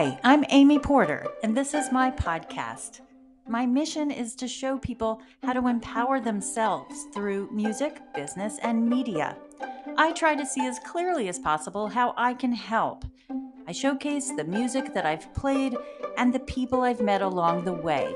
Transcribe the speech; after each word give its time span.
Hi, 0.00 0.18
I'm 0.24 0.46
Amy 0.48 0.78
Porter, 0.78 1.26
and 1.42 1.54
this 1.54 1.74
is 1.74 1.92
my 1.92 2.10
podcast. 2.10 3.02
My 3.46 3.66
mission 3.66 4.10
is 4.10 4.34
to 4.36 4.48
show 4.48 4.78
people 4.78 5.20
how 5.42 5.52
to 5.52 5.68
empower 5.68 6.20
themselves 6.20 7.04
through 7.12 7.50
music, 7.52 8.00
business, 8.14 8.58
and 8.62 8.88
media. 8.88 9.36
I 9.98 10.12
try 10.12 10.34
to 10.36 10.46
see 10.46 10.66
as 10.66 10.78
clearly 10.78 11.28
as 11.28 11.38
possible 11.38 11.86
how 11.86 12.14
I 12.16 12.32
can 12.32 12.54
help. 12.54 13.04
I 13.68 13.72
showcase 13.72 14.32
the 14.34 14.44
music 14.44 14.94
that 14.94 15.04
I've 15.04 15.34
played 15.34 15.76
and 16.16 16.32
the 16.32 16.40
people 16.40 16.80
I've 16.80 17.02
met 17.02 17.20
along 17.20 17.64
the 17.64 17.74
way. 17.74 18.10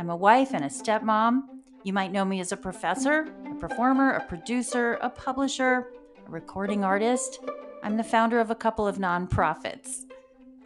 I'm 0.00 0.10
a 0.10 0.16
wife 0.16 0.52
and 0.52 0.64
a 0.64 0.68
stepmom. 0.68 1.42
You 1.84 1.92
might 1.92 2.10
know 2.10 2.24
me 2.24 2.40
as 2.40 2.50
a 2.50 2.56
professor, 2.56 3.32
a 3.48 3.54
performer, 3.54 4.14
a 4.14 4.26
producer, 4.26 4.94
a 4.94 5.08
publisher, 5.08 5.92
a 6.26 6.28
recording 6.28 6.82
artist. 6.82 7.38
I'm 7.84 7.96
the 7.96 8.02
founder 8.02 8.40
of 8.40 8.50
a 8.50 8.56
couple 8.56 8.88
of 8.88 8.98
nonprofits. 8.98 10.09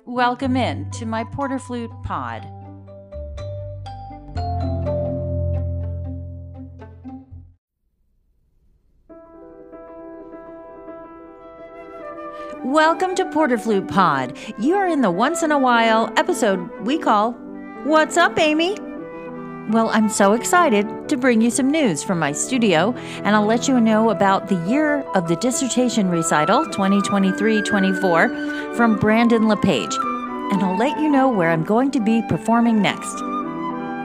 Welcome 0.06 0.54
in 0.54 0.90
to 0.90 1.06
my 1.06 1.24
Porter 1.24 1.58
Flute 1.58 1.90
Pod. 2.02 2.44
Welcome 12.62 13.14
to 13.14 13.24
Porter 13.32 13.56
Flute 13.56 13.88
Pod. 13.88 14.36
You 14.58 14.74
are 14.74 14.86
in 14.86 15.00
the 15.00 15.10
once 15.10 15.42
in 15.42 15.50
a 15.50 15.58
while 15.58 16.12
episode 16.18 16.68
we 16.82 16.98
call 16.98 17.32
What's 17.84 18.18
Up, 18.18 18.38
Amy? 18.38 18.76
Well, 19.70 19.88
I'm 19.88 20.10
so 20.10 20.34
excited 20.34 21.08
to 21.08 21.16
bring 21.16 21.40
you 21.40 21.50
some 21.50 21.70
news 21.70 22.04
from 22.04 22.18
my 22.18 22.32
studio, 22.32 22.92
and 23.24 23.34
I'll 23.34 23.46
let 23.46 23.66
you 23.66 23.80
know 23.80 24.10
about 24.10 24.46
the 24.48 24.62
year 24.68 25.00
of 25.14 25.26
the 25.26 25.36
dissertation 25.36 26.10
recital 26.10 26.66
2023 26.66 27.62
24 27.62 28.74
from 28.74 28.98
Brandon 28.98 29.48
LePage, 29.48 29.94
and 30.52 30.62
I'll 30.62 30.76
let 30.76 31.00
you 31.00 31.08
know 31.08 31.30
where 31.30 31.50
I'm 31.50 31.64
going 31.64 31.90
to 31.92 32.00
be 32.00 32.20
performing 32.28 32.82
next. 32.82 33.18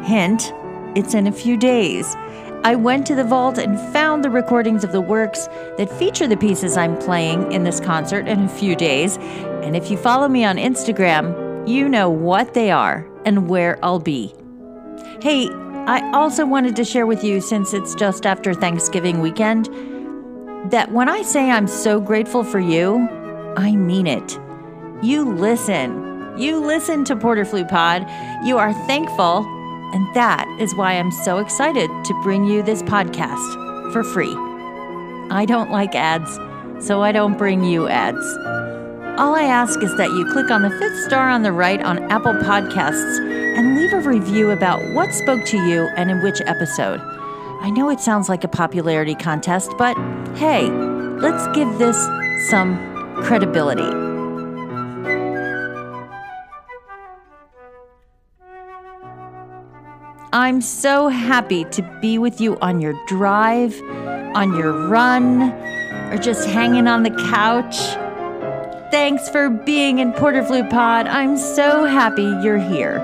Hint, 0.08 0.54
it's 0.96 1.14
in 1.14 1.28
a 1.28 1.32
few 1.32 1.58
days. 1.58 2.16
I 2.64 2.76
went 2.76 3.06
to 3.08 3.16
the 3.16 3.26
vault 3.26 3.58
and 3.58 3.78
found 3.92 4.24
the 4.24 4.30
recordings 4.30 4.86
of 4.86 4.94
the 4.94 5.02
works 5.02 5.48
that 5.78 5.92
feature 6.00 6.28
the 6.28 6.38
pieces 6.38 6.78
I'm 6.78 6.98
playing 7.00 7.52
in 7.52 7.66
this 7.66 7.82
concert 7.82 8.30
in 8.30 8.46
a 8.46 8.50
few 8.50 8.78
days. 8.78 9.18
And 9.18 9.76
if 9.76 9.92
you 9.92 9.98
follow 9.98 10.30
me 10.30 10.46
on 10.46 10.56
Instagram, 10.56 11.68
you 11.68 11.90
know 11.90 12.10
what 12.10 12.54
they 12.54 12.72
are 12.72 13.06
and 13.26 13.50
where 13.50 13.78
I'll 13.84 14.00
be. 14.00 14.34
Hey, 15.22 15.50
I 15.88 16.10
also 16.14 16.46
wanted 16.46 16.76
to 16.76 16.86
share 16.86 17.06
with 17.06 17.24
you, 17.24 17.42
since 17.42 17.74
it's 17.74 17.96
just 17.96 18.26
after 18.26 18.54
Thanksgiving 18.54 19.22
weekend, 19.22 19.68
that 20.72 20.92
when 20.92 21.10
I 21.10 21.22
say 21.22 21.50
I'm 21.50 21.68
so 21.68 22.00
grateful 22.00 22.44
for 22.44 22.60
you, 22.60 23.08
I 23.58 23.76
mean 23.76 24.08
it. 24.08 24.40
You 25.02 25.24
listen. 25.24 26.38
You 26.38 26.60
listen 26.60 27.04
to 27.06 27.16
Porter 27.16 27.46
Flute 27.46 27.70
Pod. 27.70 28.06
You 28.46 28.58
are 28.58 28.74
thankful 28.86 29.46
and 29.92 30.14
that 30.14 30.48
is 30.60 30.76
why 30.76 30.94
I'm 30.94 31.12
so 31.12 31.40
excited 31.40 31.90
to 32.06 32.14
bring 32.22 32.46
you 32.46 32.62
this 32.62 32.84
podcast 32.84 33.92
for 33.92 34.04
free. 34.04 34.36
I 35.32 35.46
don't 35.48 35.72
like 35.72 35.96
ads, 35.96 36.36
so 36.86 37.02
I 37.02 37.12
don't 37.12 37.38
bring 37.38 37.64
you 37.64 37.88
ads. 37.88 38.24
All 39.20 39.36
I 39.36 39.44
ask 39.44 39.84
is 39.84 39.94
that 39.98 40.12
you 40.12 40.26
click 40.32 40.50
on 40.50 40.62
the 40.62 40.70
fifth 40.70 40.98
star 41.04 41.28
on 41.28 41.44
the 41.44 41.52
right 41.52 41.84
on 41.84 42.10
Apple 42.10 42.32
Podcasts 42.36 43.20
and 43.20 43.76
leave 43.76 43.92
a 43.92 44.00
review 44.00 44.52
about 44.52 44.82
what 44.94 45.14
spoke 45.14 45.44
to 45.48 45.58
you 45.58 45.90
and 45.98 46.10
in 46.10 46.24
which 46.24 46.40
episode. 46.46 47.02
I 47.60 47.70
know 47.70 47.90
it 47.90 48.00
sounds 48.00 48.30
like 48.30 48.46
a 48.46 48.48
popularity 48.48 49.16
contest, 49.16 49.72
but 49.78 49.98
hey, 50.38 50.70
let's 50.70 51.46
give 51.54 51.68
this 51.78 51.98
some 52.50 52.78
credibility. 53.22 53.84
I'm 60.32 60.62
so 60.62 61.10
happy 61.10 61.66
to 61.66 62.00
be 62.02 62.20
with 62.20 62.40
you 62.40 62.58
on 62.60 62.80
your 62.80 62.94
drive, 63.06 63.82
on 64.34 64.56
your 64.56 64.88
run, 64.88 65.52
or 66.10 66.18
just 66.18 66.48
hanging 66.48 66.88
on 66.88 67.04
the 67.04 67.12
couch. 67.30 67.76
Thanks 68.92 69.30
for 69.30 69.52
being 69.52 70.00
in 70.00 70.14
Porter 70.14 70.44
Flute 70.44 70.72
Pod. 70.72 71.06
I'm 71.06 71.38
so 71.38 71.86
happy 71.86 72.24
you're 72.24 72.58
here. 72.58 72.98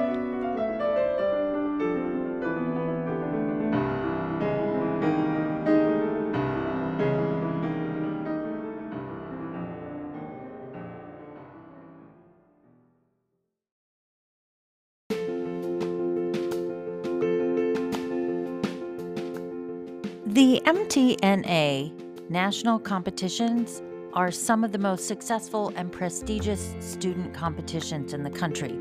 The 20.25 20.61
MTNA 20.65 22.29
national 22.31 22.79
competitions 22.79 23.83
are 24.15 24.31
some 24.31 24.63
of 24.63 24.71
the 24.71 24.77
most 24.77 25.07
successful 25.07 25.73
and 25.75 25.91
prestigious 25.91 26.73
student 26.79 27.33
competitions 27.33 28.13
in 28.13 28.23
the 28.23 28.29
country. 28.29 28.71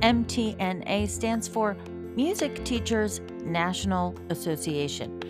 MTNA 0.00 1.08
stands 1.08 1.48
for 1.48 1.76
Music 2.14 2.64
Teachers 2.64 3.20
National 3.44 4.14
Association. 4.30 5.20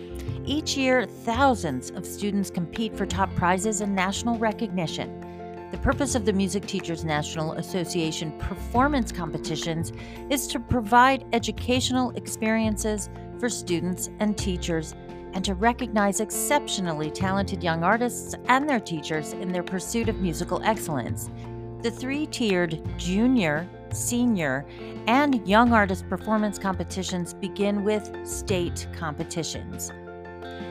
Each 0.45 0.77
year, 0.77 1.05
thousands 1.05 1.89
of 1.89 2.05
students 2.05 2.51
compete 2.51 2.95
for 2.95 3.05
top 3.05 3.33
prizes 3.35 3.81
and 3.81 3.95
national 3.95 4.37
recognition. 4.37 5.19
The 5.71 5.77
purpose 5.79 6.15
of 6.15 6.23
the 6.23 6.31
Music 6.31 6.65
Teachers 6.65 7.03
National 7.03 7.53
Association 7.53 8.31
performance 8.39 9.11
competitions 9.11 9.91
is 10.29 10.47
to 10.47 10.59
provide 10.59 11.25
educational 11.33 12.11
experiences 12.11 13.09
for 13.39 13.49
students 13.49 14.09
and 14.19 14.37
teachers 14.37 14.93
and 15.37 15.45
to 15.45 15.53
recognize 15.53 16.19
exceptionally 16.19 17.11
talented 17.11 17.61
young 17.63 17.83
artists 17.83 18.33
and 18.47 18.67
their 18.67 18.79
teachers 18.79 19.33
in 19.33 19.51
their 19.51 19.61
pursuit 19.61 20.09
of 20.09 20.19
musical 20.19 20.59
excellence. 20.63 21.29
The 21.83 21.91
three 21.91 22.25
tiered 22.25 22.81
junior, 22.97 23.69
senior, 23.93 24.65
and 25.05 25.47
young 25.47 25.73
artist 25.73 26.09
performance 26.09 26.57
competitions 26.57 27.35
begin 27.35 27.83
with 27.83 28.09
state 28.27 28.87
competitions. 28.93 29.91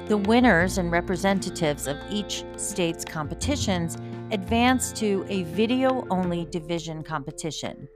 The 0.06 0.16
winners 0.16 0.78
and 0.78 0.90
representatives 0.90 1.86
of 1.86 1.96
each 2.10 2.42
state's 2.56 3.04
competitions 3.04 3.96
advance 4.32 4.90
to 4.94 5.24
a 5.28 5.44
video 5.44 6.04
only 6.10 6.44
division 6.46 7.04
competition. 7.04 7.86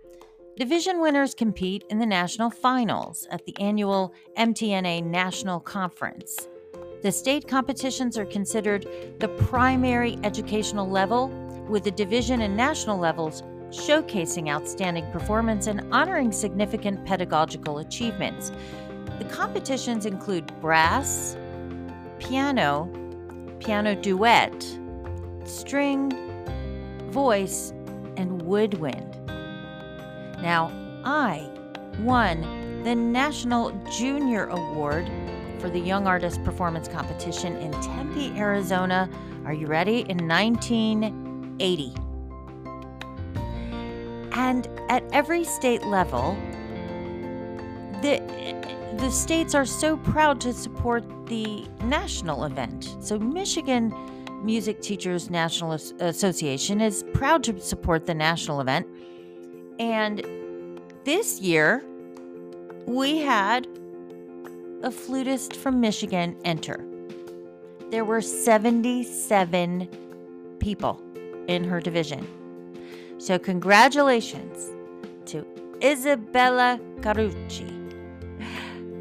Division 0.56 1.00
winners 1.00 1.34
compete 1.34 1.82
in 1.90 1.98
the 1.98 2.06
national 2.06 2.50
finals 2.50 3.26
at 3.32 3.44
the 3.44 3.58
annual 3.58 4.14
MTNA 4.38 5.04
National 5.04 5.58
Conference. 5.58 6.46
The 7.02 7.10
state 7.10 7.48
competitions 7.48 8.18
are 8.18 8.26
considered 8.26 8.86
the 9.20 9.28
primary 9.28 10.18
educational 10.22 10.86
level, 10.86 11.28
with 11.66 11.84
the 11.84 11.90
division 11.90 12.42
and 12.42 12.54
national 12.54 12.98
levels 12.98 13.42
showcasing 13.70 14.50
outstanding 14.50 15.10
performance 15.10 15.66
and 15.66 15.80
honoring 15.94 16.30
significant 16.30 17.06
pedagogical 17.06 17.78
achievements. 17.78 18.52
The 19.18 19.24
competitions 19.24 20.04
include 20.04 20.52
brass, 20.60 21.38
piano, 22.18 22.90
piano 23.60 23.94
duet, 23.94 24.78
string, 25.44 26.12
voice, 27.10 27.72
and 28.18 28.42
woodwind. 28.42 29.16
Now, 30.42 30.70
I 31.04 31.48
won 32.00 32.82
the 32.82 32.94
National 32.94 33.70
Junior 33.90 34.46
Award 34.46 35.08
for 35.60 35.68
the 35.68 35.78
Young 35.78 36.06
Artist 36.06 36.42
Performance 36.42 36.88
Competition 36.88 37.56
in 37.56 37.70
Tempe, 37.82 38.32
Arizona. 38.38 39.10
Are 39.44 39.52
you 39.52 39.66
ready? 39.66 40.00
In 40.08 40.26
1980. 40.26 41.94
And 44.32 44.68
at 44.88 45.04
every 45.12 45.44
state 45.44 45.84
level, 45.84 46.36
the 48.02 48.20
the 48.96 49.10
states 49.10 49.54
are 49.54 49.64
so 49.64 49.96
proud 49.96 50.40
to 50.40 50.52
support 50.52 51.04
the 51.26 51.64
national 51.84 52.44
event. 52.44 52.96
So 53.00 53.18
Michigan 53.18 53.94
Music 54.44 54.82
Teachers 54.82 55.30
National 55.30 55.72
Association 55.72 56.80
is 56.80 57.04
proud 57.14 57.44
to 57.44 57.58
support 57.60 58.06
the 58.06 58.14
national 58.14 58.60
event. 58.60 58.86
And 59.78 60.80
this 61.04 61.40
year 61.40 61.84
we 62.86 63.18
had 63.18 63.68
a 64.82 64.90
flutist 64.90 65.56
from 65.56 65.80
Michigan 65.80 66.36
enter. 66.44 66.84
There 67.90 68.04
were 68.04 68.22
77 68.22 69.88
people 70.58 71.02
in 71.48 71.64
her 71.64 71.80
division. 71.80 72.26
So, 73.18 73.38
congratulations 73.38 74.70
to 75.26 75.46
Isabella 75.82 76.80
Carucci, 77.00 77.76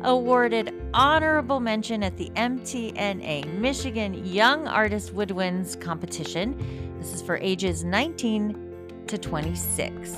awarded 0.04 0.74
honorable 0.94 1.60
mention 1.60 2.04
at 2.04 2.18
the 2.18 2.30
MTNA 2.32 3.54
Michigan 3.54 4.26
Young 4.26 4.68
Artist 4.68 5.14
Woodwinds 5.16 5.80
competition. 5.80 6.98
This 7.00 7.14
is 7.14 7.22
for 7.22 7.38
ages 7.38 7.84
19 7.84 9.06
to 9.08 9.18
26. 9.18 10.18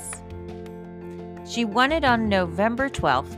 She 1.48 1.66
won 1.66 1.92
it 1.92 2.04
on 2.04 2.30
November 2.30 2.90
12th, 2.90 3.36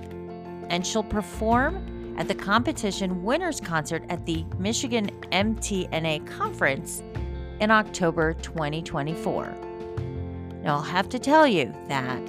and 0.69 0.86
she'll 0.86 1.04
perform 1.04 1.86
at 2.18 2.27
the 2.27 2.36
competition 2.36 3.24
winners 3.24 3.60
concert 3.60 4.04
at 4.10 4.25
the 4.25 4.45
Michigan 4.57 5.10
MTNA 5.31 6.25
conference 6.27 7.01
in 7.60 7.71
October 7.71 8.33
2024. 8.36 9.56
Now, 10.63 10.75
I'll 10.75 10.81
have 10.81 11.10
to 11.10 11.19
tell 11.19 11.48
you 11.48 11.74
that 11.88 12.25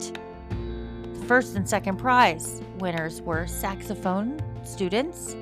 the 1.13 1.25
first 1.27 1.55
and 1.55 1.69
second 1.69 1.99
prize 1.99 2.63
winners 2.79 3.23
were 3.23 3.47
saxophone 3.47 4.41
students, 4.65 5.37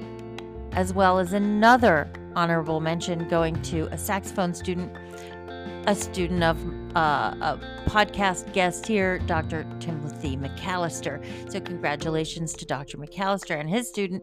as 0.73 0.93
well 0.93 1.19
as 1.19 1.33
another 1.33 2.11
honorable 2.35 2.81
mention 2.81 3.29
going 3.29 3.61
to 3.63 3.87
a 3.93 3.99
saxophone 3.99 4.55
student, 4.55 4.93
a 5.87 5.95
student 5.95 6.43
of 6.43 6.57
uh, 6.95 7.35
a 7.41 7.61
podcast 7.87 8.53
guest 8.53 8.87
here, 8.87 9.19
Dr. 9.21 9.67
Timothy 9.81 10.37
McAllister. 10.37 11.25
So, 11.51 11.61
congratulations 11.61 12.53
to 12.55 12.67
Dr. 12.67 12.99
McAllister 12.99 13.59
and 13.59 13.69
his 13.69 13.89
student. 13.89 14.23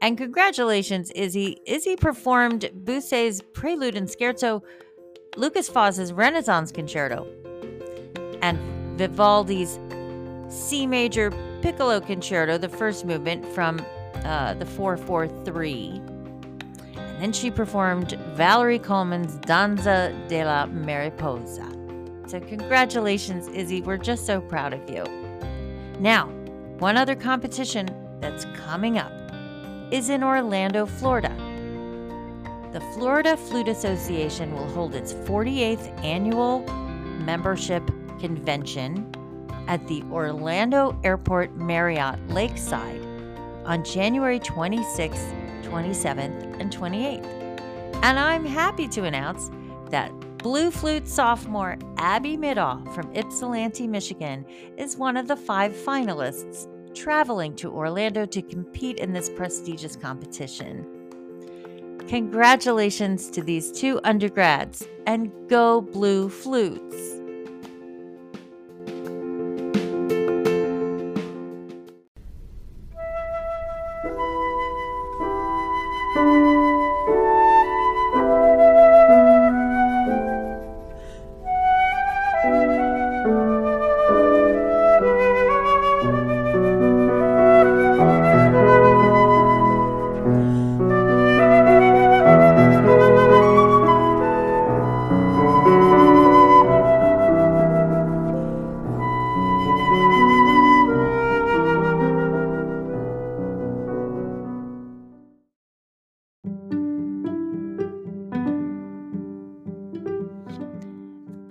And 0.00 0.18
congratulations, 0.18 1.10
Izzy. 1.12 1.58
Izzy 1.66 1.96
performed 1.96 2.70
Büsser's 2.84 3.40
Prelude 3.54 3.96
and 3.96 4.08
Scherzo, 4.08 4.62
Lukas 5.36 5.68
Foss's 5.68 6.12
Renaissance 6.12 6.70
Concerto, 6.70 7.26
and 8.42 8.58
Vivaldi's 8.98 9.78
C 10.48 10.86
major 10.86 11.32
Piccolo 11.62 12.00
Concerto, 12.00 12.58
the 12.58 12.68
first 12.68 13.06
movement 13.06 13.46
from 13.46 13.80
uh, 14.24 14.54
the 14.54 14.66
443. 14.66 16.02
And 16.96 17.22
then 17.22 17.32
she 17.32 17.50
performed 17.50 18.12
Valerie 18.34 18.78
Coleman's 18.78 19.36
Danza 19.36 20.14
de 20.28 20.44
la 20.44 20.66
Mariposa. 20.66 21.83
So, 22.26 22.40
congratulations, 22.40 23.48
Izzy. 23.48 23.82
We're 23.82 23.96
just 23.96 24.26
so 24.26 24.40
proud 24.40 24.72
of 24.72 24.88
you. 24.88 25.04
Now, 26.00 26.26
one 26.78 26.96
other 26.96 27.14
competition 27.14 27.88
that's 28.20 28.46
coming 28.56 28.98
up 28.98 29.12
is 29.92 30.08
in 30.08 30.24
Orlando, 30.24 30.86
Florida. 30.86 31.34
The 32.72 32.80
Florida 32.94 33.36
Flute 33.36 33.68
Association 33.68 34.52
will 34.54 34.68
hold 34.70 34.94
its 34.94 35.12
48th 35.12 36.04
annual 36.04 36.60
membership 37.20 37.86
convention 38.18 39.10
at 39.68 39.86
the 39.86 40.02
Orlando 40.10 40.98
Airport 41.04 41.54
Marriott 41.56 42.18
Lakeside 42.28 43.00
on 43.64 43.84
January 43.84 44.40
26th, 44.40 45.62
27th, 45.62 46.60
and 46.60 46.72
28th. 46.72 47.24
And 48.02 48.18
I'm 48.18 48.44
happy 48.44 48.88
to 48.88 49.04
announce 49.04 49.50
that 49.90 50.10
Blue 50.44 50.70
Flute 50.70 51.08
sophomore 51.08 51.78
Abby 51.96 52.36
Midoff 52.36 52.94
from 52.94 53.10
Ypsilanti, 53.14 53.86
Michigan, 53.86 54.44
is 54.76 54.94
one 54.94 55.16
of 55.16 55.26
the 55.26 55.34
five 55.34 55.72
finalists 55.72 56.68
traveling 56.94 57.56
to 57.56 57.72
Orlando 57.72 58.26
to 58.26 58.42
compete 58.42 58.98
in 58.98 59.14
this 59.14 59.30
prestigious 59.30 59.96
competition. 59.96 60.84
Congratulations 62.08 63.30
to 63.30 63.42
these 63.42 63.72
two 63.72 63.98
undergrads 64.04 64.86
and 65.06 65.32
go 65.48 65.80
Blue 65.80 66.28
Flutes! 66.28 67.13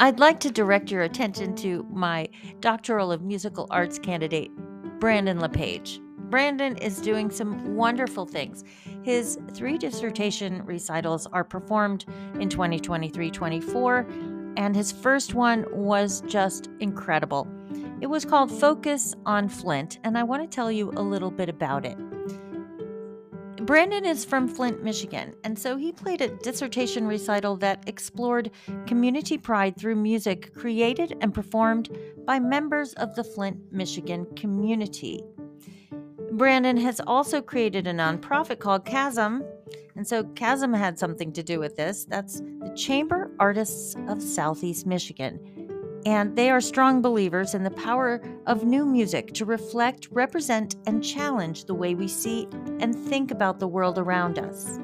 I'd 0.04 0.20
like 0.20 0.42
to 0.42 0.52
direct 0.52 0.92
your 0.92 1.04
attention 1.04 1.56
to 1.56 1.88
my 1.90 2.28
Doctoral 2.60 3.10
of 3.10 3.22
Musical 3.22 3.68
Arts 3.70 3.98
candidate, 3.98 4.52
Brandon 5.00 5.40
LePage. 5.40 6.02
Brandon 6.30 6.76
is 6.76 7.00
doing 7.00 7.32
some 7.32 7.78
wonderful 7.78 8.26
things. 8.26 8.66
His 9.04 9.40
three 9.54 9.78
dissertation 9.78 10.62
recitals 10.66 11.26
are 11.28 11.46
performed 11.46 12.04
in 12.38 12.50
2023 12.50 13.32
24, 13.32 14.06
and 14.58 14.76
his 14.76 14.92
first 14.92 15.36
one 15.36 15.66
was 15.72 16.22
just 16.28 16.68
incredible. 16.82 17.48
It 18.02 18.08
was 18.08 18.26
called 18.26 18.52
Focus 18.52 19.16
on 19.26 19.48
Flint, 19.48 20.00
and 20.04 20.18
I 20.18 20.24
want 20.24 20.44
to 20.44 20.54
tell 20.54 20.70
you 20.70 20.92
a 20.98 21.02
little 21.02 21.32
bit 21.32 21.48
about 21.48 21.86
it. 21.86 21.98
Brandon 23.65 24.04
is 24.04 24.25
from 24.25 24.50
Flint, 24.50 24.83
Michigan, 24.83 25.33
and 25.45 25.57
so 25.57 25.77
he 25.77 25.94
played 25.94 26.19
a 26.19 26.27
dissertation 26.27 27.07
recital 27.07 27.56
that 27.57 27.81
explored 27.88 28.51
community 28.86 29.38
pride 29.38 29.77
through 29.77 29.95
music 29.95 30.54
created 30.54 31.15
and 31.21 31.33
performed 31.33 31.89
by 32.25 32.39
members 32.39 32.92
of 32.95 33.15
the 33.15 33.24
Flint, 33.24 33.57
Michigan 33.71 34.25
community. 34.36 35.24
Brandon 36.33 36.75
has 36.75 37.00
also 37.07 37.42
created 37.42 37.88
a 37.88 37.94
nonprofit 37.94 38.60
called 38.60 38.83
Chasm, 38.83 39.45
and 39.95 40.06
so 40.06 40.25
Chasm 40.36 40.74
had 40.74 41.00
something 41.00 41.31
to 41.31 41.42
do 41.42 41.62
with 41.62 41.77
this. 41.77 42.04
That's 42.04 42.42
the 42.42 42.74
Chamber 42.75 43.31
Artists 43.39 43.95
of 44.09 44.21
Southeast 44.21 44.86
Michigan 44.86 45.39
and 46.06 46.36
they 46.36 46.50
are 46.50 46.62
strong 46.62 47.02
believers 47.02 47.54
in 47.54 47.64
the 47.64 47.72
power 47.72 48.22
of 48.46 48.64
new 48.64 48.86
music 48.86 49.34
to 49.34 49.46
reflect, 49.46 50.08
represent, 50.12 50.76
and 50.86 51.04
challenge 51.04 51.66
the 51.66 51.74
way 51.74 51.96
we 51.96 52.08
see 52.08 52.48
and 52.80 52.96
think 52.96 53.32
about 53.32 53.60
the 53.60 53.68
world 53.68 53.98
around 53.98 54.40
us. 54.40 54.80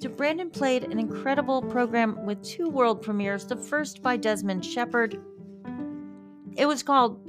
So, 0.00 0.08
Brandon 0.08 0.50
played 0.50 0.84
an 0.84 0.98
incredible 0.98 1.62
program 1.62 2.24
with 2.24 2.42
two 2.42 2.68
world 2.68 3.02
premieres, 3.02 3.46
the 3.46 3.56
first 3.56 4.02
by 4.02 4.16
Desmond 4.16 4.64
Shepard. 4.64 5.20
It 6.56 6.66
was 6.66 6.82
called 6.82 7.20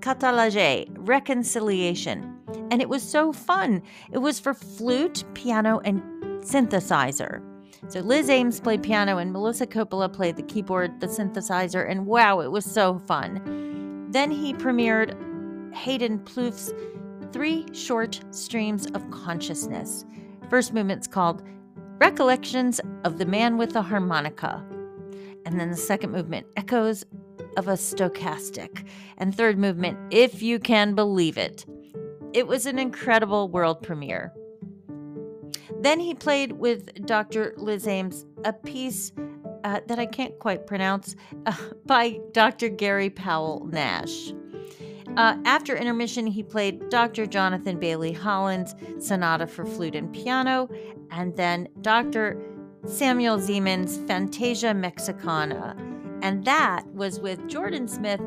Catalage, 0.00 0.88
Reconciliation, 0.98 2.36
and 2.70 2.82
it 2.82 2.88
was 2.88 3.02
so 3.02 3.32
fun. 3.32 3.82
It 4.12 4.18
was 4.18 4.38
for 4.38 4.54
flute, 4.54 5.24
piano, 5.34 5.80
and 5.84 6.02
synthesizer. 6.42 7.42
So 7.88 8.00
Liz 8.00 8.28
Ames 8.28 8.60
played 8.60 8.82
piano 8.82 9.18
and 9.18 9.32
Melissa 9.32 9.66
Coppola 9.66 10.12
played 10.12 10.36
the 10.36 10.42
keyboard, 10.42 11.00
the 11.00 11.06
synthesizer, 11.06 11.88
and 11.88 12.06
wow, 12.06 12.40
it 12.40 12.50
was 12.50 12.64
so 12.64 12.98
fun. 12.98 14.08
Then 14.10 14.30
he 14.30 14.54
premiered 14.54 15.14
Hayden 15.74 16.20
Plouffe's 16.20 16.72
Three 17.32 17.66
Short 17.72 18.20
Streams 18.30 18.86
of 18.92 19.10
Consciousness. 19.10 20.04
First 20.48 20.72
movement's 20.72 21.06
called 21.06 21.42
Recollections 21.98 22.80
of 23.04 23.18
the 23.18 23.26
Man 23.26 23.58
with 23.58 23.72
the 23.72 23.82
Harmonica. 23.82 24.64
And 25.44 25.60
then 25.60 25.70
the 25.70 25.76
second 25.76 26.12
movement, 26.12 26.46
Echoes 26.56 27.04
of 27.56 27.68
a 27.68 27.72
Stochastic. 27.72 28.86
And 29.18 29.34
third 29.34 29.58
movement, 29.58 29.98
If 30.10 30.42
You 30.42 30.58
Can 30.58 30.94
Believe 30.94 31.38
It. 31.38 31.66
It 32.32 32.46
was 32.46 32.66
an 32.66 32.78
incredible 32.78 33.48
world 33.48 33.82
premiere. 33.82 34.32
Then 35.80 36.00
he 36.00 36.14
played 36.14 36.52
with 36.52 37.06
Dr. 37.06 37.54
Liz 37.56 37.86
Ames 37.86 38.24
a 38.44 38.52
piece 38.52 39.12
uh, 39.64 39.80
that 39.86 39.98
I 39.98 40.06
can't 40.06 40.38
quite 40.38 40.66
pronounce 40.66 41.16
uh, 41.46 41.56
by 41.86 42.20
Dr. 42.32 42.68
Gary 42.68 43.10
Powell 43.10 43.66
Nash. 43.70 44.32
Uh, 45.16 45.36
after 45.44 45.74
intermission, 45.74 46.26
he 46.26 46.42
played 46.42 46.88
Dr. 46.90 47.26
Jonathan 47.26 47.78
Bailey 47.78 48.12
Holland's 48.12 48.74
Sonata 48.98 49.46
for 49.46 49.64
Flute 49.64 49.96
and 49.96 50.12
Piano, 50.12 50.68
and 51.10 51.34
then 51.36 51.68
Dr. 51.80 52.40
Samuel 52.84 53.38
Zyman's 53.38 53.96
Fantasia 54.06 54.74
Mexicana. 54.74 55.74
And 56.22 56.44
that 56.44 56.84
was 56.92 57.18
with 57.18 57.48
Jordan 57.48 57.88
Smith 57.88 58.20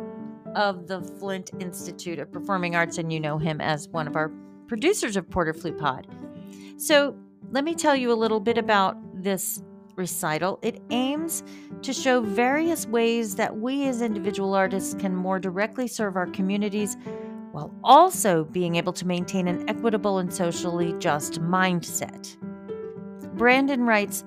of 0.55 0.87
the 0.87 1.01
Flint 1.01 1.51
Institute 1.59 2.17
of 2.17 2.31
Performing 2.31 2.75
Arts, 2.75 2.97
and 2.97 3.13
you 3.13 3.19
know 3.19 3.37
him 3.37 3.61
as 3.61 3.87
one 3.89 4.07
of 4.07 4.15
our 4.15 4.31
producers 4.67 5.15
of 5.15 5.29
Porter 5.29 5.53
Flute 5.53 5.77
Pod. 5.77 6.07
So 6.77 7.15
let 7.51 7.63
me 7.63 7.73
tell 7.73 7.95
you 7.95 8.11
a 8.11 8.13
little 8.13 8.39
bit 8.39 8.57
about 8.57 8.97
this 9.13 9.63
recital. 9.95 10.59
It 10.61 10.81
aims 10.91 11.43
to 11.81 11.93
show 11.93 12.21
various 12.21 12.85
ways 12.85 13.35
that 13.35 13.57
we 13.57 13.87
as 13.87 14.01
individual 14.01 14.53
artists 14.53 14.93
can 14.93 15.15
more 15.15 15.39
directly 15.39 15.87
serve 15.87 16.15
our 16.15 16.27
communities 16.27 16.95
while 17.51 17.73
also 17.83 18.45
being 18.45 18.75
able 18.75 18.93
to 18.93 19.07
maintain 19.07 19.47
an 19.47 19.67
equitable 19.67 20.19
and 20.19 20.33
socially 20.33 20.93
just 20.99 21.41
mindset. 21.41 22.37
Brandon 23.35 23.83
writes 23.83 24.23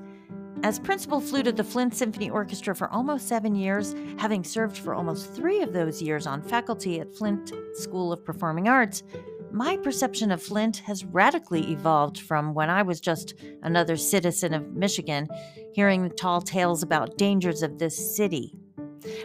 As 0.65 0.81
principal 0.81 1.21
flute 1.21 1.47
of 1.47 1.57
the 1.57 1.65
Flint 1.65 1.95
Symphony 1.95 2.29
Orchestra 2.29 2.75
for 2.75 2.91
almost 2.91 3.29
seven 3.29 3.55
years, 3.55 3.95
having 4.19 4.43
served 4.43 4.77
for 4.77 4.95
almost 4.95 5.33
three 5.33 5.63
of 5.63 5.73
those 5.73 6.03
years 6.03 6.27
on 6.27 6.43
faculty 6.43 7.01
at 7.01 7.15
Flint 7.15 7.53
School 7.75 8.13
of 8.13 8.25
Performing 8.25 8.69
Arts, 8.69 9.05
my 9.53 9.77
perception 9.77 10.31
of 10.31 10.43
Flint 10.43 10.79
has 10.79 11.05
radically 11.05 11.73
evolved 11.73 12.19
from 12.19 12.55
when 12.55 12.71
I 12.71 12.83
was 12.83 13.01
just 13.01 13.35
another 13.63 13.97
citizen 13.97 14.55
of 14.55 14.73
Michigan, 14.73 15.29
hearing 15.73 16.11
tall 16.11 16.41
tales 16.41 16.83
about 16.83 17.19
dangers 17.19 17.63
of 17.63 17.79
this 17.79 18.17
city. 18.17 18.59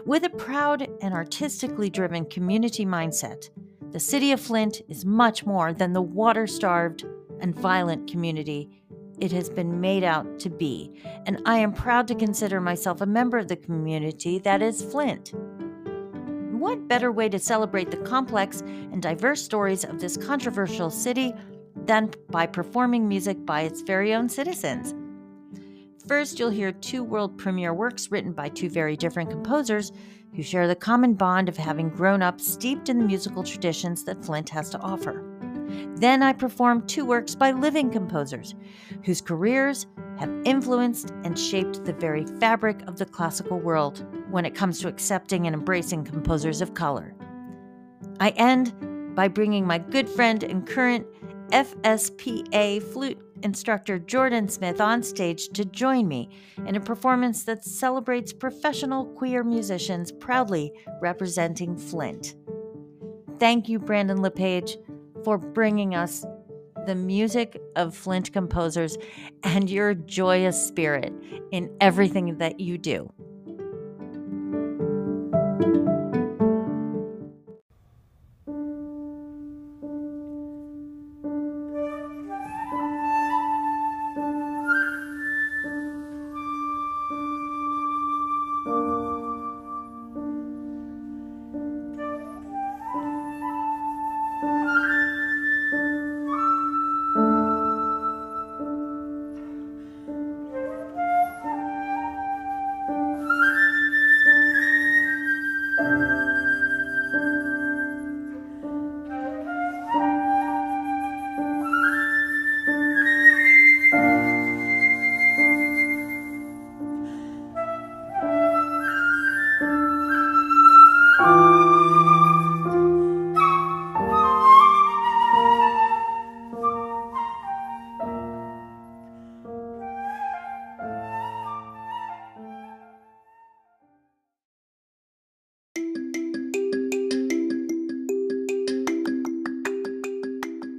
With 0.06 0.26
a 0.26 0.30
proud 0.30 0.88
and 1.02 1.14
artistically 1.14 1.90
driven 1.90 2.26
community 2.26 2.86
mindset, 2.86 3.50
the 3.92 4.00
city 4.00 4.32
of 4.32 4.42
Flint 4.42 4.82
is 4.90 5.06
much 5.06 5.46
more 5.46 5.72
than 5.72 5.94
the 5.94 6.02
water 6.02 6.46
starved 6.46 7.06
and 7.40 7.56
violent 7.56 8.10
community 8.10 8.84
it 9.20 9.32
has 9.32 9.50
been 9.50 9.82
made 9.82 10.04
out 10.04 10.40
to 10.40 10.50
be, 10.50 10.92
and 11.26 11.42
I 11.46 11.58
am 11.58 11.74
proud 11.74 12.08
to 12.10 12.16
consider 12.16 12.62
myself 12.62 13.02
a 13.02 13.06
member 13.06 13.38
of 13.38 13.48
the 13.48 13.56
community 13.56 14.40
that 14.40 14.62
is 14.62 14.82
Flint. 14.82 15.34
What 16.68 16.90
better 16.90 17.14
way 17.14 17.30
to 17.30 17.40
celebrate 17.40 17.92
the 17.92 18.04
complex 18.06 18.60
and 18.60 19.02
diverse 19.02 19.42
stories 19.42 19.86
of 19.86 20.02
this 20.02 20.18
controversial 20.18 20.90
city 20.90 21.34
than 21.86 22.12
by 22.30 22.46
performing 22.46 23.08
music 23.08 23.46
by 23.46 23.62
its 23.62 23.80
very 23.80 24.14
own 24.14 24.28
citizens? 24.28 24.94
First, 26.10 26.38
you'll 26.38 26.50
hear 26.50 26.74
two 26.74 27.06
world 27.06 27.38
premiere 27.38 27.74
works 27.74 28.12
written 28.12 28.34
by 28.34 28.50
two 28.50 28.70
very 28.70 28.98
different 28.98 29.30
composers 29.30 29.94
who 30.36 30.44
share 30.44 30.68
the 30.68 30.76
common 30.76 31.14
bond 31.14 31.48
of 31.48 31.56
having 31.56 31.88
grown 31.88 32.22
up 32.22 32.42
steeped 32.42 32.90
in 32.90 33.00
the 33.00 33.06
musical 33.06 33.44
traditions 33.44 34.04
that 34.04 34.26
Flint 34.26 34.50
has 34.50 34.70
to 34.72 34.80
offer. 34.80 35.37
Then 35.96 36.24
I 36.24 36.34
perform 36.34 36.86
two 36.88 37.06
works 37.06 37.36
by 37.36 37.52
living 37.52 37.90
composers 37.90 38.56
whose 39.04 39.22
careers 39.22 39.88
have 40.20 40.34
influenced 40.46 41.12
and 41.24 41.38
shaped 41.38 41.86
the 41.86 41.94
very 41.94 42.26
fabric 42.40 42.82
of 42.88 42.98
the 42.98 43.06
classical 43.06 43.60
world 43.60 44.06
when 44.32 44.46
it 44.46 44.56
comes 44.56 44.80
to 44.82 44.88
accepting 44.88 45.46
and 45.46 45.56
embracing 45.56 46.04
composers 46.04 46.62
of 46.62 46.74
color. 46.74 47.14
I 48.20 48.30
end 48.30 49.16
by 49.16 49.28
bringing 49.28 49.66
my 49.66 49.78
good 49.78 50.10
friend 50.10 50.44
and 50.44 50.66
current 50.66 51.06
FSPA 51.50 52.84
flute 52.84 53.20
instructor 53.44 54.00
Jordan 54.00 54.50
Smith 54.50 54.82
on 54.82 55.04
stage 55.04 55.50
to 55.50 55.64
join 55.64 56.08
me 56.08 56.30
in 56.66 56.76
a 56.76 56.80
performance 56.80 57.44
that 57.44 57.64
celebrates 57.64 58.34
professional 58.34 59.06
queer 59.06 59.44
musicians 59.44 60.12
proudly 60.12 60.72
representing 61.02 61.78
Flint. 61.78 62.36
Thank 63.40 63.70
you, 63.70 63.80
Brandon 63.80 64.22
LePage 64.22 64.78
for 65.24 65.38
bringing 65.38 65.96
us 65.96 66.26
the 66.86 66.96
music 66.96 67.62
of 67.76 67.96
Flint 67.96 68.32
composers 68.32 68.98
and 69.44 69.70
your 69.70 69.94
joyous 69.94 70.68
spirit 70.68 71.14
in 71.52 71.70
everything 71.82 72.38
that 72.38 72.60
you 72.60 72.78
do. 72.78 73.12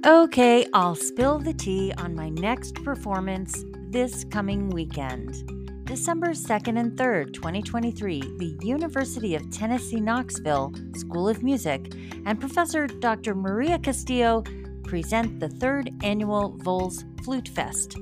Okay, 0.09 0.65
I'll 0.73 0.95
spill 0.95 1.37
the 1.37 1.53
tea 1.53 1.93
on 1.99 2.15
my 2.15 2.29
next 2.29 2.83
performance 2.83 3.63
this 3.91 4.23
coming 4.31 4.71
weekend. 4.71 5.85
December 5.85 6.29
2nd 6.29 6.79
and 6.79 6.97
3rd, 6.97 7.31
2023, 7.35 8.19
the 8.39 8.57
University 8.65 9.35
of 9.35 9.47
Tennessee 9.51 9.99
Knoxville 9.99 10.73
School 10.95 11.29
of 11.29 11.43
Music 11.43 11.93
and 12.25 12.39
Professor 12.39 12.87
Dr. 12.87 13.35
Maria 13.35 13.77
Castillo 13.77 14.43
present 14.83 15.39
the 15.39 15.49
third 15.49 15.91
annual 16.01 16.57
Vols 16.57 17.05
Flute 17.23 17.49
Fest. 17.49 17.95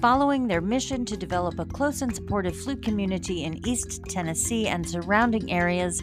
Following 0.00 0.46
their 0.46 0.60
mission 0.60 1.04
to 1.04 1.16
develop 1.16 1.58
a 1.58 1.64
close 1.64 2.00
and 2.00 2.14
supportive 2.14 2.54
flute 2.54 2.84
community 2.84 3.42
in 3.42 3.66
East 3.66 4.04
Tennessee 4.04 4.68
and 4.68 4.88
surrounding 4.88 5.50
areas, 5.50 6.00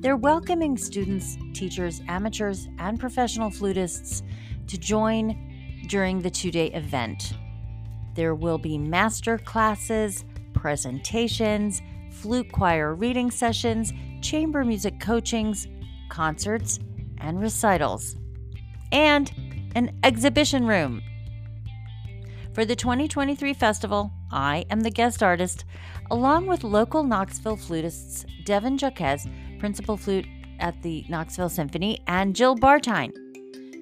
they're 0.00 0.16
welcoming 0.16 0.78
students, 0.78 1.36
teachers, 1.52 2.00
amateurs, 2.08 2.66
and 2.78 2.98
professional 2.98 3.50
flutists 3.50 4.22
to 4.68 4.78
join 4.78 5.84
during 5.88 6.20
the 6.20 6.30
two 6.30 6.50
day 6.50 6.66
event. 6.68 7.34
There 8.14 8.34
will 8.34 8.58
be 8.58 8.78
master 8.78 9.38
classes, 9.38 10.24
presentations, 10.54 11.82
flute 12.10 12.50
choir 12.50 12.94
reading 12.94 13.30
sessions, 13.30 13.92
chamber 14.22 14.64
music 14.64 14.98
coachings, 15.00 15.68
concerts, 16.08 16.78
and 17.18 17.40
recitals, 17.40 18.16
and 18.90 19.30
an 19.74 19.98
exhibition 20.02 20.66
room. 20.66 21.02
For 22.54 22.64
the 22.64 22.74
2023 22.74 23.52
festival, 23.52 24.10
I 24.30 24.64
am 24.70 24.80
the 24.80 24.90
guest 24.90 25.22
artist, 25.22 25.66
along 26.10 26.46
with 26.46 26.64
local 26.64 27.04
Knoxville 27.04 27.58
flutists 27.58 28.24
Devin 28.46 28.78
Jaquez, 28.78 29.28
principal 29.58 29.98
flute 29.98 30.26
at 30.58 30.80
the 30.82 31.04
Knoxville 31.08 31.50
Symphony, 31.50 32.02
and 32.06 32.34
Jill 32.34 32.56
Bartine, 32.56 33.12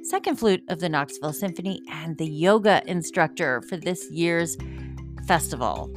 second 0.04 0.36
flute 0.36 0.62
of 0.68 0.80
the 0.80 0.88
Knoxville 0.88 1.32
Symphony, 1.32 1.82
and 1.90 2.16
the 2.18 2.26
yoga 2.26 2.82
instructor 2.86 3.62
for 3.62 3.76
this 3.76 4.10
year's 4.10 4.56
festival. 5.26 5.90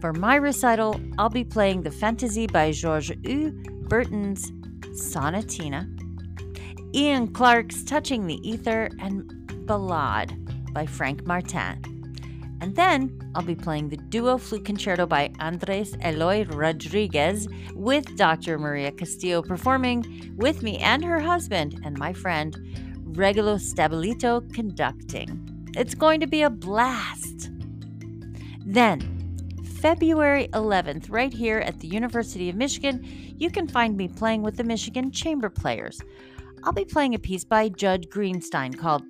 For 0.00 0.12
my 0.12 0.36
recital, 0.36 1.00
I'll 1.18 1.28
be 1.28 1.44
playing 1.44 1.82
the 1.82 1.90
Fantasy 1.90 2.46
by 2.46 2.70
Georges 2.70 3.16
Hüe. 3.18 3.72
Burton's 3.88 4.50
Sonatina, 4.92 5.86
Ian 6.94 7.28
Clarke's 7.28 7.84
Touching 7.84 8.26
the 8.26 8.40
Ether, 8.48 8.88
and 9.00 9.30
Ballade 9.66 10.72
by 10.72 10.86
Frank 10.86 11.26
Martin. 11.26 11.82
And 12.60 12.74
then 12.74 13.16
I'll 13.34 13.42
be 13.42 13.54
playing 13.54 13.90
the 13.90 13.96
duo 13.96 14.38
flute 14.38 14.64
concerto 14.64 15.06
by 15.06 15.30
Andres 15.40 15.94
Eloy 16.02 16.44
Rodriguez 16.46 17.48
with 17.74 18.16
Dr. 18.16 18.58
Maria 18.58 18.90
Castillo 18.90 19.42
performing 19.42 20.34
with 20.36 20.62
me 20.62 20.78
and 20.78 21.04
her 21.04 21.20
husband 21.20 21.78
and 21.84 21.98
my 21.98 22.12
friend 22.12 22.56
Regulo 23.16 23.58
Stabilito 23.58 24.42
conducting. 24.52 25.70
It's 25.74 25.94
going 25.94 26.20
to 26.20 26.26
be 26.26 26.42
a 26.42 26.50
blast. 26.50 27.50
Then, 28.64 29.00
February 29.80 30.48
11th, 30.52 31.10
right 31.10 31.32
here 31.32 31.58
at 31.60 31.80
the 31.80 31.88
University 31.88 32.50
of 32.50 32.56
Michigan, 32.56 33.02
you 33.38 33.50
can 33.50 33.66
find 33.68 33.96
me 33.96 34.08
playing 34.08 34.42
with 34.42 34.58
the 34.58 34.64
Michigan 34.64 35.10
Chamber 35.10 35.48
Players. 35.48 36.00
I'll 36.62 36.74
be 36.74 36.84
playing 36.84 37.14
a 37.14 37.18
piece 37.18 37.44
by 37.44 37.70
Judd 37.70 38.10
Greenstein 38.10 38.76
called 38.76 39.02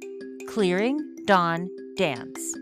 Clearing 0.49 1.01
Dawn 1.25 1.69
Dance. 1.97 2.55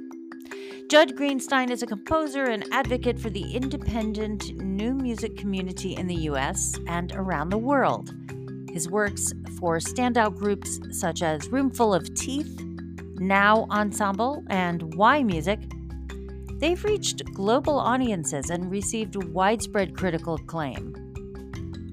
Judd 0.90 1.14
Greenstein 1.14 1.70
is 1.70 1.82
a 1.82 1.86
composer 1.86 2.44
and 2.44 2.64
advocate 2.72 3.18
for 3.18 3.28
the 3.28 3.54
independent 3.54 4.54
new 4.56 4.94
music 4.94 5.36
community 5.36 5.94
in 5.94 6.06
the 6.06 6.28
US 6.30 6.78
and 6.86 7.12
around 7.16 7.50
the 7.50 7.58
world. 7.58 8.14
His 8.74 8.90
works 8.90 9.32
for 9.60 9.78
standout 9.78 10.36
groups 10.36 10.80
such 10.90 11.22
as 11.22 11.48
Roomful 11.48 11.94
of 11.94 12.12
Teeth, 12.16 12.60
Now 13.20 13.68
Ensemble, 13.70 14.42
and 14.50 14.82
yMusic, 14.96 15.70
they've 16.58 16.82
reached 16.82 17.24
global 17.34 17.78
audiences 17.78 18.50
and 18.50 18.72
received 18.72 19.14
widespread 19.14 19.96
critical 19.96 20.34
acclaim. 20.34 20.92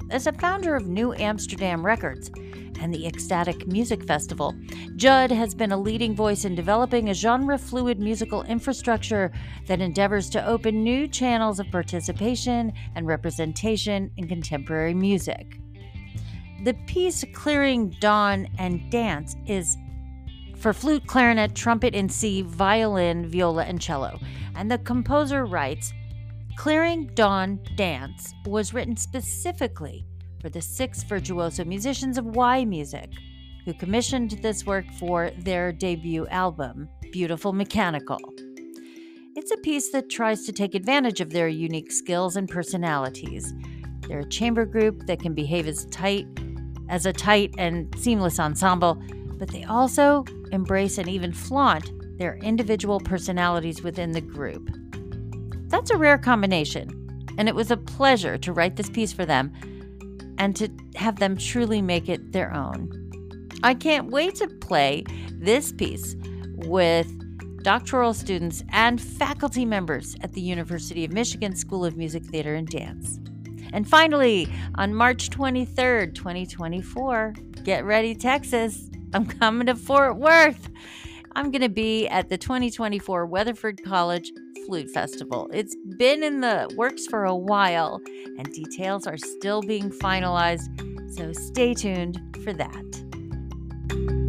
As 0.09 0.25
a 0.25 0.33
founder 0.33 0.75
of 0.75 0.87
New 0.87 1.13
Amsterdam 1.13 1.85
Records 1.85 2.31
and 2.79 2.91
the 2.91 3.05
Ecstatic 3.05 3.67
Music 3.67 4.03
Festival. 4.07 4.55
Judd 4.95 5.29
has 5.29 5.53
been 5.53 5.71
a 5.71 5.77
leading 5.77 6.15
voice 6.15 6.45
in 6.45 6.55
developing 6.55 7.09
a 7.09 7.13
genre 7.13 7.59
fluid 7.59 7.99
musical 7.99 8.41
infrastructure 8.43 9.31
that 9.67 9.81
endeavors 9.81 10.31
to 10.31 10.43
open 10.47 10.83
new 10.83 11.07
channels 11.07 11.59
of 11.59 11.69
participation 11.69 12.73
and 12.95 13.05
representation 13.05 14.09
in 14.17 14.27
contemporary 14.27 14.95
music. 14.95 15.60
The 16.63 16.75
piece 16.85 17.25
Clearing 17.33 17.89
Dawn 18.01 18.47
and 18.59 18.91
Dance 18.91 19.35
is 19.47 19.77
for 20.57 20.73
flute, 20.73 21.07
clarinet, 21.07 21.55
trumpet 21.55 21.95
in 21.95 22.07
C, 22.07 22.43
violin, 22.43 23.27
viola, 23.27 23.63
and 23.63 23.81
cello. 23.81 24.19
And 24.53 24.69
the 24.69 24.77
composer 24.77 25.45
writes 25.45 25.91
Clearing 26.57 27.07
Dawn 27.15 27.59
Dance 27.75 28.35
was 28.45 28.75
written 28.75 28.95
specifically 28.95 30.05
for 30.39 30.49
the 30.49 30.61
six 30.61 31.01
virtuoso 31.01 31.65
musicians 31.65 32.19
of 32.19 32.25
yMusic, 32.25 33.11
who 33.65 33.73
commissioned 33.73 34.31
this 34.43 34.63
work 34.63 34.85
for 34.99 35.31
their 35.39 35.71
debut 35.71 36.27
album, 36.27 36.87
Beautiful 37.11 37.53
Mechanical. 37.53 38.19
It's 39.35 39.51
a 39.51 39.57
piece 39.57 39.91
that 39.93 40.11
tries 40.11 40.45
to 40.45 40.51
take 40.51 40.75
advantage 40.75 41.21
of 41.21 41.31
their 41.31 41.47
unique 41.47 41.91
skills 41.91 42.35
and 42.35 42.47
personalities. 42.47 43.51
They're 44.07 44.19
a 44.19 44.29
chamber 44.29 44.65
group 44.65 45.07
that 45.07 45.21
can 45.21 45.33
behave 45.33 45.67
as 45.67 45.85
tight 45.85 46.27
as 46.89 47.05
a 47.05 47.13
tight 47.13 47.53
and 47.57 47.93
seamless 47.97 48.39
ensemble, 48.39 49.01
but 49.37 49.49
they 49.49 49.63
also 49.63 50.25
embrace 50.51 50.97
and 50.97 51.07
even 51.07 51.33
flaunt 51.33 51.91
their 52.17 52.35
individual 52.37 52.99
personalities 52.99 53.81
within 53.81 54.11
the 54.11 54.21
group. 54.21 54.69
That's 55.69 55.89
a 55.89 55.97
rare 55.97 56.17
combination, 56.17 57.25
and 57.37 57.47
it 57.47 57.55
was 57.55 57.71
a 57.71 57.77
pleasure 57.77 58.37
to 58.37 58.53
write 58.53 58.75
this 58.75 58.89
piece 58.89 59.13
for 59.13 59.25
them 59.25 59.53
and 60.37 60.55
to 60.57 60.69
have 60.95 61.17
them 61.17 61.37
truly 61.37 61.81
make 61.81 62.09
it 62.09 62.33
their 62.33 62.53
own. 62.53 63.49
I 63.63 63.73
can't 63.73 64.09
wait 64.09 64.35
to 64.35 64.47
play 64.47 65.05
this 65.31 65.71
piece 65.71 66.15
with 66.55 67.07
doctoral 67.63 68.13
students 68.13 68.63
and 68.69 68.99
faculty 68.99 69.65
members 69.65 70.15
at 70.21 70.33
the 70.33 70.41
University 70.41 71.05
of 71.05 71.11
Michigan 71.11 71.55
School 71.55 71.85
of 71.85 71.95
Music, 71.95 72.25
Theater, 72.25 72.55
and 72.55 72.67
Dance. 72.67 73.20
And 73.73 73.87
finally, 73.87 74.47
on 74.75 74.93
March 74.93 75.29
23rd, 75.29 76.13
2024, 76.15 77.33
get 77.63 77.85
ready, 77.85 78.15
Texas. 78.15 78.89
I'm 79.13 79.25
coming 79.25 79.67
to 79.67 79.75
Fort 79.75 80.17
Worth. 80.17 80.69
I'm 81.33 81.51
going 81.51 81.61
to 81.61 81.69
be 81.69 82.07
at 82.07 82.29
the 82.29 82.37
2024 82.37 83.25
Weatherford 83.25 83.83
College 83.83 84.31
Flute 84.65 84.89
Festival. 84.89 85.49
It's 85.53 85.75
been 85.97 86.23
in 86.23 86.41
the 86.41 86.69
works 86.75 87.07
for 87.07 87.25
a 87.25 87.35
while, 87.35 88.01
and 88.37 88.45
details 88.53 89.07
are 89.07 89.17
still 89.17 89.61
being 89.61 89.89
finalized, 89.89 90.69
so 91.15 91.31
stay 91.33 91.73
tuned 91.73 92.19
for 92.43 92.53
that. 92.53 94.20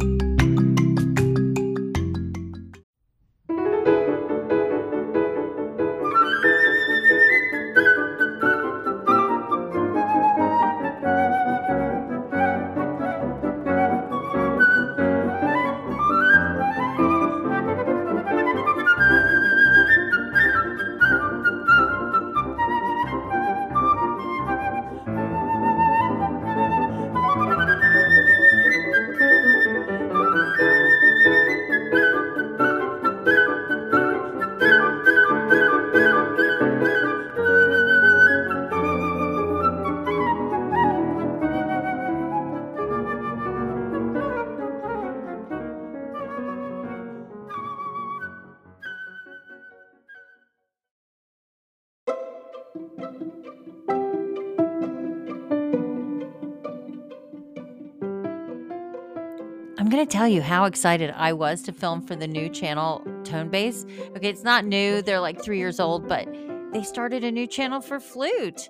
To 60.03 60.09
tell 60.09 60.27
you 60.27 60.41
how 60.41 60.65
excited 60.65 61.13
I 61.15 61.31
was 61.31 61.61
to 61.63 61.71
film 61.71 62.05
for 62.05 62.13
the 62.13 62.27
new 62.27 62.49
channel 62.49 63.01
Tonebase. 63.23 63.89
Okay, 64.17 64.27
it's 64.27 64.43
not 64.43 64.65
new, 64.65 65.01
they're 65.01 65.21
like 65.21 65.41
three 65.41 65.57
years 65.57 65.79
old, 65.79 66.09
but 66.09 66.27
they 66.73 66.83
started 66.83 67.23
a 67.23 67.31
new 67.31 67.47
channel 67.47 67.79
for 67.79 68.01
flute. 68.01 68.69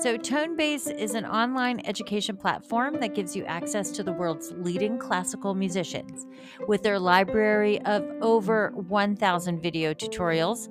So, 0.00 0.18
Tonebase 0.18 0.92
is 0.92 1.14
an 1.14 1.24
online 1.24 1.80
education 1.84 2.36
platform 2.36 2.98
that 2.98 3.14
gives 3.14 3.36
you 3.36 3.44
access 3.44 3.92
to 3.92 4.02
the 4.02 4.10
world's 4.10 4.52
leading 4.56 4.98
classical 4.98 5.54
musicians. 5.54 6.26
With 6.66 6.82
their 6.82 6.98
library 6.98 7.80
of 7.82 8.04
over 8.20 8.72
1,000 8.74 9.62
video 9.62 9.94
tutorials, 9.94 10.68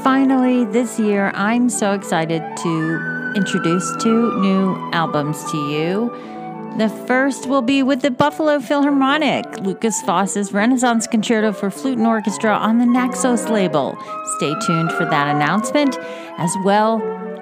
Finally, 0.04 0.66
this 0.66 1.00
year, 1.00 1.32
I'm 1.36 1.70
so 1.70 1.94
excited 1.94 2.42
to 2.64 3.34
introduce 3.36 3.96
two 3.98 4.40
new 4.42 4.76
albums 4.94 5.44
to 5.52 5.58
you. 5.70 6.41
The 6.78 6.90
first 7.06 7.48
will 7.48 7.62
be 7.62 7.84
with 7.84 8.02
the 8.02 8.10
Buffalo 8.10 8.60
Philharmonic, 8.60 9.60
Lukas 9.60 10.02
Foss's 10.04 10.54
Renaissance 10.54 11.06
Concerto 11.06 11.52
for 11.52 11.70
Flute 11.70 11.98
and 11.98 12.08
Orchestra 12.08 12.54
on 12.54 12.78
the 12.78 12.86
Naxos 12.86 13.50
label. 13.50 13.98
Stay 14.38 14.54
tuned 14.66 14.92
for 14.94 15.04
that 15.04 15.36
announcement, 15.36 15.98
as 16.38 16.56
well 16.64 17.02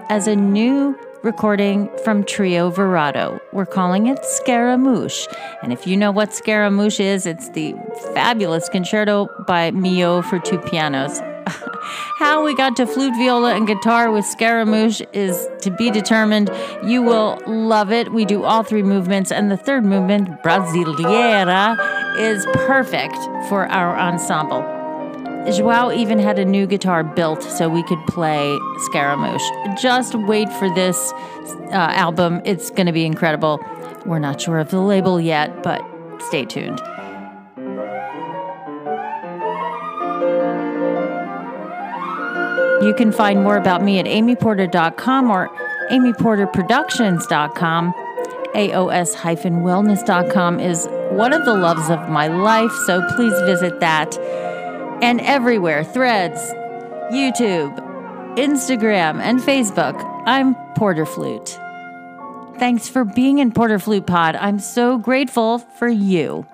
as 0.10 0.28
a 0.28 0.36
new 0.36 0.98
recording 1.22 1.90
from 2.04 2.24
Trio 2.24 2.72
Virado. 2.72 3.40
We're 3.54 3.68
calling 3.68 4.08
it 4.08 4.26
Scaramouche. 4.26 5.28
And 5.62 5.72
if 5.72 5.86
you 5.86 5.96
know 5.96 6.12
what 6.12 6.34
Scaramouche 6.34 7.00
is, 7.00 7.28
it's 7.28 7.50
the 7.50 7.76
fabulous 8.16 8.68
concerto 8.68 9.30
by 9.46 9.72
Milhaud 9.72 10.26
for 10.26 10.40
two 10.40 10.58
pianos. 10.58 11.20
How 12.20 12.44
we 12.44 12.54
got 12.54 12.76
to 12.76 12.86
flute, 12.86 13.14
viola, 13.16 13.56
and 13.56 13.66
guitar 13.66 14.12
with 14.12 14.26
Scaramouche 14.26 15.02
is 15.14 15.48
to 15.62 15.72
be 15.72 15.90
determined. 15.90 16.52
You 16.84 17.02
will 17.02 17.42
love 17.48 17.94
it. 17.94 18.12
We 18.12 18.26
do 18.26 18.44
all 18.44 18.62
three 18.62 18.84
movements, 18.84 19.32
and 19.32 19.50
the 19.50 19.56
third 19.56 19.86
movement, 19.86 20.28
Brasileira, 20.44 21.78
is 22.20 22.46
perfect 22.68 23.16
for 23.48 23.68
our 23.68 23.98
ensemble. 23.98 24.60
Joao 25.50 25.94
even 25.94 26.20
had 26.20 26.38
a 26.38 26.44
new 26.44 26.68
guitar 26.68 27.06
built 27.06 27.42
so 27.42 27.70
we 27.70 27.84
could 27.84 28.06
play 28.08 28.60
Scaramouche. 28.80 29.82
Just 29.82 30.14
wait 30.14 30.52
for 30.52 30.70
this 30.76 31.14
uh, 31.72 31.94
album. 31.96 32.42
It's 32.44 32.70
going 32.70 32.88
to 32.88 32.92
be 32.92 33.06
incredible. 33.06 33.64
We're 34.06 34.20
not 34.20 34.42
sure 34.42 34.60
of 34.60 34.72
the 34.72 34.82
label 34.82 35.22
yet, 35.22 35.64
but 35.64 35.82
stay 36.28 36.44
tuned. 36.44 36.82
You 42.82 42.94
can 42.94 43.12
find 43.12 43.44
more 43.44 43.58
about 43.58 43.84
me 43.84 44.00
at 44.00 44.06
amyporter.com 44.06 45.30
or 45.30 45.50
amyporterproductions.com. 45.92 47.94
AOS-wellness.com 48.56 50.60
is 50.60 50.88
one 51.12 51.34
of 51.34 51.46
the 51.46 51.54
loves 51.54 51.90
of 51.90 52.10
my 52.10 52.28
life, 52.28 52.72
so 52.86 53.08
please 53.16 53.34
visit 53.42 53.80
that. 53.80 54.18
And 55.02 55.22
everywhere, 55.22 55.84
threads, 55.84 56.40
YouTube, 57.12 57.78
Instagram, 58.38 59.22
and 59.22 59.40
Facebook, 59.40 59.96
I'm 60.26 60.56
Porter 60.76 61.06
Flute. 61.06 61.60
Thanks 62.58 62.90
for 62.90 63.06
being 63.06 63.40
in 63.40 63.52
Porter 63.52 63.80
Flute 63.80 64.06
Pod. 64.06 64.36
I'm 64.36 64.60
so 64.60 64.98
grateful 64.98 65.60
for 65.60 65.88
you. 65.88 66.46